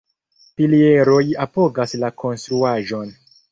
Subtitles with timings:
[0.61, 3.17] Pilieroj apogas la konstruaĵon.